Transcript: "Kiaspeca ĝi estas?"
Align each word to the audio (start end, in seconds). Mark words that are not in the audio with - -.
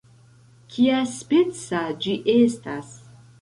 "Kiaspeca 0.71 1.83
ĝi 2.07 2.17
estas?" 2.37 2.91